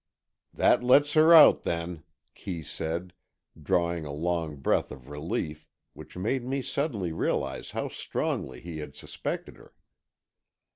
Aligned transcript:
"That 0.51 0.83
lets 0.83 1.13
her 1.13 1.31
out, 1.31 1.61
then," 1.61 2.01
Kee 2.33 2.63
said, 2.63 3.13
drawing 3.61 4.03
a 4.03 4.11
long 4.11 4.55
breath 4.55 4.89
of 4.91 5.09
relief, 5.11 5.67
which 5.93 6.17
made 6.17 6.43
me 6.43 6.63
suddenly 6.63 7.11
realize 7.13 7.69
how 7.69 7.87
strongly 7.87 8.61
he 8.61 8.79
had 8.79 8.95
suspected 8.95 9.57
her. 9.57 9.75